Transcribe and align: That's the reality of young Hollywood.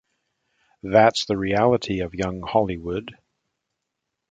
That's 0.81 1.25
the 1.27 1.37
reality 1.37 1.99
of 1.99 2.15
young 2.15 2.41
Hollywood. 2.41 3.13